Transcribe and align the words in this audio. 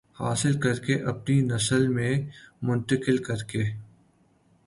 حاصل 0.19 0.59
کر 0.59 0.79
کے 0.79 0.95
اپنی 1.03 1.39
نسل 1.41 1.87
میں 1.87 2.13
منتقل 2.61 3.17
کر 3.17 3.43
کے 3.43 3.63